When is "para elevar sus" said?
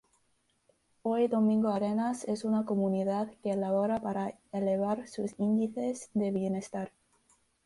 4.01-5.37